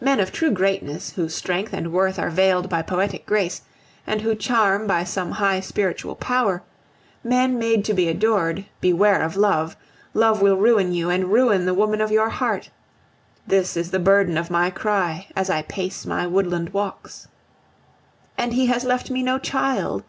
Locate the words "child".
19.38-20.04